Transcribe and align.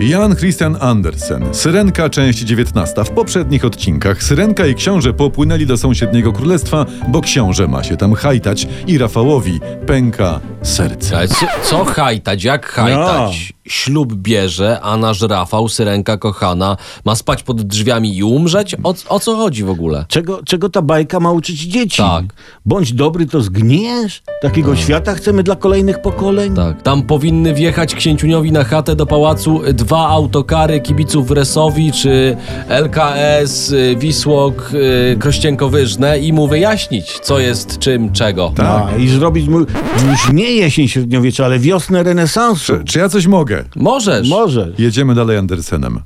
Jan 0.00 0.36
Christian 0.36 0.76
Andersen, 0.80 1.54
Syrenka, 1.54 2.10
część 2.10 2.38
19. 2.38 3.04
W 3.04 3.10
poprzednich 3.10 3.64
odcinkach 3.64 4.22
Syrenka 4.22 4.66
i 4.66 4.74
książę 4.74 5.12
popłynęli 5.12 5.66
do 5.66 5.76
sąsiedniego 5.76 6.32
królestwa, 6.32 6.86
bo 7.08 7.20
książę 7.20 7.68
ma 7.68 7.84
się 7.84 7.96
tam 7.96 8.14
hajtać 8.14 8.68
i 8.86 8.98
Rafałowi 8.98 9.60
pęka 9.86 10.40
serce. 10.62 11.16
Ale 11.16 11.28
co, 11.28 11.46
co 11.62 11.84
hajtać? 11.84 12.44
Jak 12.44 12.66
hajtać? 12.66 13.53
Ślub 13.68 14.14
bierze, 14.14 14.80
a 14.80 14.96
nasz 14.96 15.20
Rafał, 15.22 15.68
syrenka 15.68 16.16
kochana, 16.16 16.76
ma 17.04 17.14
spać 17.14 17.42
pod 17.42 17.62
drzwiami 17.62 18.16
i 18.16 18.24
umrzeć? 18.24 18.76
O, 18.82 18.94
o 19.08 19.20
co 19.20 19.36
chodzi 19.36 19.64
w 19.64 19.70
ogóle? 19.70 20.04
Czego, 20.08 20.40
czego 20.44 20.68
ta 20.68 20.82
bajka 20.82 21.20
ma 21.20 21.32
uczyć 21.32 21.60
dzieci? 21.60 22.02
Tak. 22.02 22.24
Bądź 22.66 22.92
dobry, 22.92 23.26
to 23.26 23.40
zgniesz? 23.40 24.22
Takiego 24.42 24.76
świata 24.76 25.14
chcemy 25.14 25.42
dla 25.42 25.56
kolejnych 25.56 26.02
pokoleń? 26.02 26.54
Tak, 26.56 26.82
tam 26.82 27.02
powinny 27.02 27.54
wjechać 27.54 27.94
księciuniowi 27.94 28.52
na 28.52 28.64
chatę 28.64 28.96
do 28.96 29.06
pałacu 29.06 29.60
dwa 29.72 30.08
autokary 30.08 30.80
kibiców 30.80 31.30
Resowi 31.30 31.92
czy 31.92 32.36
LKS, 32.68 33.70
y, 33.72 33.96
Wisłok, 33.98 34.70
y, 34.74 35.16
Krościenko-Wyżne 35.18 36.18
i 36.20 36.32
mu 36.32 36.48
wyjaśnić, 36.48 37.18
co 37.22 37.38
jest 37.38 37.78
czym, 37.78 38.12
czego. 38.12 38.52
Tak. 38.56 38.66
A, 38.94 38.96
I 38.96 39.08
zrobić 39.08 39.48
mu 39.48 39.58
już 39.58 40.32
nie 40.32 40.50
jesień 40.50 40.88
średniowiecza, 40.88 41.44
ale 41.44 41.58
wiosnę 41.58 42.02
renesansu. 42.02 42.72
Czy, 42.78 42.84
czy 42.84 42.98
ja 42.98 43.08
coś 43.08 43.26
mogę? 43.26 43.53
Możesz. 43.76 44.28
Może. 44.28 44.72
Jedziemy 44.78 45.14
dalej 45.14 45.36
Andersenem. 45.36 46.00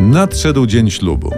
Nadszedł 0.00 0.66
dzień 0.66 0.90
ślubu. 0.90 1.30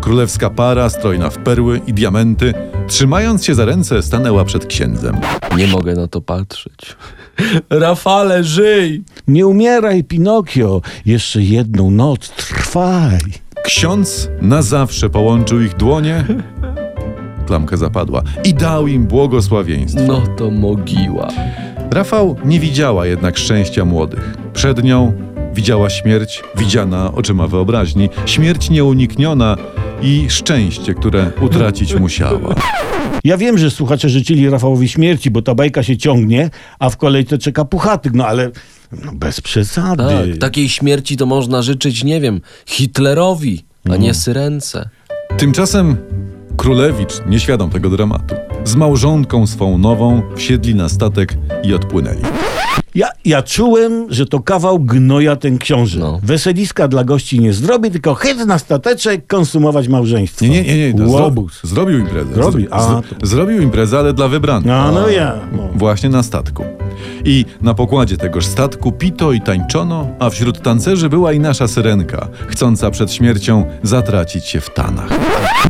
Królewska 0.00 0.50
para, 0.50 0.90
strojna 0.90 1.30
w 1.30 1.38
perły 1.38 1.80
i 1.86 1.92
diamenty, 1.92 2.54
trzymając 2.86 3.44
się 3.44 3.54
za 3.54 3.64
ręce, 3.64 4.02
stanęła 4.02 4.44
przed 4.44 4.66
księdzem. 4.66 5.16
Nie 5.56 5.66
mogę 5.66 5.94
na 5.94 6.08
to 6.08 6.20
patrzeć. 6.20 6.96
Rafale, 7.70 8.44
żyj! 8.44 9.04
Nie 9.28 9.46
umieraj, 9.46 10.04
Pinokio. 10.04 10.82
Jeszcze 11.06 11.42
jedną 11.42 11.90
noc 11.90 12.28
trwaj. 12.30 13.18
Ksiądz 13.64 14.28
na 14.42 14.62
zawsze 14.62 15.10
połączył 15.10 15.60
ich 15.60 15.76
dłonie. 15.76 16.24
Klamka 17.46 17.76
zapadła 17.76 18.22
i 18.44 18.54
dał 18.54 18.86
im 18.86 19.06
błogosławieństwo. 19.06 20.02
No 20.06 20.22
to 20.36 20.50
mogiła. 20.50 21.28
Rafał 21.90 22.36
nie 22.44 22.60
widziała 22.60 23.06
jednak 23.06 23.38
szczęścia 23.38 23.84
młodych. 23.84 24.34
Przed 24.52 24.84
nią 24.84 25.12
widziała 25.54 25.90
śmierć, 25.90 26.42
widziana 26.56 27.12
oczyma 27.14 27.46
wyobraźni, 27.46 28.08
śmierć 28.26 28.70
nieunikniona 28.70 29.56
i 30.02 30.26
szczęście, 30.28 30.94
które 30.94 31.30
utracić 31.40 31.94
musiała. 31.94 32.54
Ja 33.24 33.36
wiem, 33.36 33.58
że 33.58 33.70
słuchacze 33.70 34.08
życzyli 34.08 34.50
Rafałowi 34.50 34.88
śmierci, 34.88 35.30
bo 35.30 35.42
ta 35.42 35.54
bajka 35.54 35.82
się 35.82 35.96
ciągnie, 35.96 36.50
a 36.78 36.90
w 36.90 36.96
kolejce 36.96 37.38
czeka 37.38 37.64
puchatyk, 37.64 38.12
no 38.14 38.26
ale 38.26 38.50
no 39.04 39.12
bez 39.14 39.40
przesady. 39.40 40.04
Tak, 40.04 40.38
takiej 40.40 40.68
śmierci 40.68 41.16
to 41.16 41.26
można 41.26 41.62
życzyć, 41.62 42.04
nie 42.04 42.20
wiem, 42.20 42.40
Hitlerowi, 42.66 43.64
a 43.90 43.96
nie 43.96 44.14
Syrence. 44.14 44.88
Tymczasem 45.38 45.96
królewicz, 46.58 47.12
nieświadom 47.26 47.70
tego 47.70 47.90
dramatu, 47.90 48.34
z 48.64 48.74
małżonką 48.76 49.46
swą 49.46 49.78
nową 49.78 50.22
wsiedli 50.36 50.74
na 50.74 50.88
statek 50.88 51.34
i 51.62 51.74
odpłynęli. 51.74 52.20
Ja, 52.94 53.08
ja 53.24 53.42
czułem, 53.42 54.06
że 54.10 54.26
to 54.26 54.40
kawał 54.40 54.78
gnoja 54.78 55.36
ten 55.36 55.58
książę. 55.58 55.98
No. 56.00 56.20
Weseliska 56.22 56.88
dla 56.88 57.04
gości 57.04 57.40
nie 57.40 57.52
zrobi, 57.52 57.90
tylko 57.90 58.14
chyt 58.14 58.46
na 58.46 58.58
stateczek 58.58 59.26
konsumować 59.26 59.88
małżeństwo. 59.88 60.44
Nie, 60.44 60.62
nie, 60.62 60.76
nie, 60.76 60.92
nie. 60.92 60.98
to 60.98 61.08
Zro, 61.08 61.22
Łobuz. 61.22 61.60
zrobił 61.62 61.98
imprezę. 61.98 62.34
Zrobił, 62.34 62.66
Zro- 62.68 62.74
a, 62.74 63.02
z- 63.24 63.28
zrobił 63.28 63.62
imprezę, 63.62 63.98
ale 63.98 64.12
dla 64.12 64.28
wybranych. 64.28 64.66
No, 64.66 64.92
no 64.92 65.08
ja. 65.08 65.34
No. 65.52 65.68
Właśnie 65.74 66.08
na 66.08 66.22
statku. 66.22 66.64
I 67.24 67.44
na 67.60 67.74
pokładzie 67.74 68.16
tegoż 68.16 68.46
statku 68.46 68.92
pito 68.92 69.32
i 69.32 69.40
tańczono, 69.40 70.08
a 70.18 70.30
wśród 70.30 70.62
tancerzy 70.62 71.08
była 71.08 71.32
i 71.32 71.40
nasza 71.40 71.68
syrenka, 71.68 72.28
chcąca 72.48 72.90
przed 72.90 73.12
śmiercią 73.12 73.64
zatracić 73.82 74.44
się 74.44 74.60
w 74.60 74.70
tanach. 74.70 75.08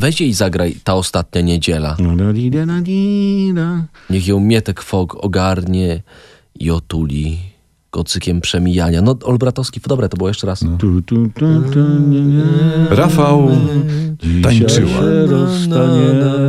Weź 0.00 0.20
jej 0.20 0.32
zagraj 0.32 0.76
ta 0.84 0.94
ostatnia 0.94 1.40
niedziela. 1.40 1.96
Niech 4.10 4.26
ją 4.26 4.40
Mietek 4.40 4.82
Fog 4.82 5.24
ogarnie 5.24 6.02
i 6.60 6.70
otuli 6.70 7.38
kocykiem 7.90 8.40
przemijania. 8.40 9.02
No, 9.02 9.16
Olbratowski, 9.24 9.80
dobre 9.86 10.08
to 10.08 10.16
było 10.16 10.28
jeszcze 10.28 10.46
raz. 10.46 10.60
Tu, 10.78 11.02
tu, 11.02 11.28
tu, 11.28 11.62
tu, 11.72 11.78
nie, 12.08 12.20
nie. 12.20 12.42
Rafał 12.90 13.50
tańczyła. 14.42 14.90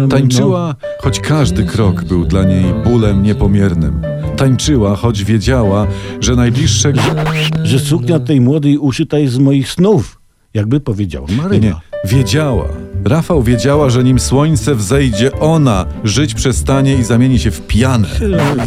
Tańczyła, 0.09 0.75
choć 0.99 1.19
każdy 1.19 1.63
krok 1.63 2.03
był 2.03 2.25
dla 2.25 2.43
niej 2.43 2.65
bólem 2.83 3.23
niepomiernym. 3.23 4.01
Tańczyła, 4.37 4.95
choć 4.95 5.23
wiedziała, 5.23 5.87
że 6.19 6.35
najbliższe... 6.35 6.93
Że 7.63 7.79
suknia 7.79 8.19
tej 8.19 8.41
młodej 8.41 8.77
uszyta 8.77 9.19
jest 9.19 9.33
z 9.33 9.37
moich 9.37 9.71
snów. 9.71 10.21
Jakby 10.53 10.79
powiedziała 10.79 11.27
Nie, 11.29 11.35
Maryna. 11.37 11.67
nie, 11.67 11.75
wiedziała. 12.05 12.65
Rafał 13.05 13.43
wiedziała, 13.43 13.89
że 13.89 14.03
nim 14.03 14.19
słońce 14.19 14.75
wzejdzie, 14.75 15.39
ona 15.39 15.85
żyć 16.03 16.33
przestanie 16.33 16.95
i 16.95 17.03
zamieni 17.03 17.39
się 17.39 17.51
w 17.51 17.67
pianę. 17.67 18.07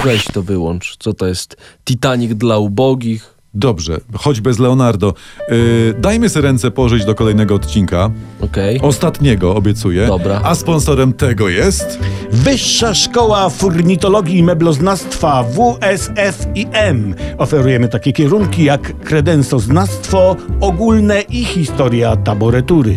Weź 0.04 0.24
to 0.24 0.42
wyłącz. 0.42 0.96
Co 0.98 1.12
to 1.12 1.26
jest? 1.26 1.56
Titanic 1.84 2.34
dla 2.34 2.58
ubogich? 2.58 3.32
Dobrze, 3.54 4.00
choć 4.14 4.40
bez 4.40 4.58
Leonardo. 4.58 5.14
Yy, 5.48 5.94
dajmy 5.98 6.28
sobie 6.28 6.42
ręce 6.42 6.70
pożyć 6.70 7.04
do 7.04 7.14
kolejnego 7.14 7.54
odcinka. 7.54 8.10
Okej. 8.40 8.80
Ostatniego, 8.80 9.54
obiecuję. 9.54 10.06
Dobra. 10.06 10.40
A 10.44 10.54
sponsorem 10.54 11.12
tego 11.12 11.48
jest... 11.48 11.98
Wyższa 12.30 12.94
Szkoła 12.94 13.50
Furnitologii 13.50 14.38
i 14.38 14.42
Mebloznawstwa 14.42 15.44
WSFIM. 15.44 17.14
Oferujemy 17.38 17.88
takie 17.88 18.12
kierunki 18.12 18.64
jak 18.64 19.00
kredensoznawstwo 19.00 20.36
ogólne 20.60 21.20
i 21.20 21.44
historia 21.44 22.16
taboretury. 22.16 22.96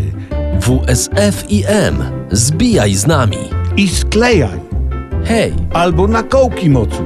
WSF 0.59 1.45
i 1.49 1.63
M. 1.67 2.03
Zbijaj 2.31 2.93
z 2.93 3.07
nami. 3.07 3.37
I 3.77 3.87
sklejaj 3.87 4.59
Hej! 5.25 5.53
albo 5.73 6.07
na 6.07 6.23
kołki 6.23 6.69
mocu. 6.69 7.03